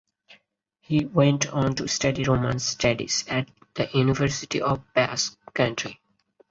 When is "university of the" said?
3.93-4.83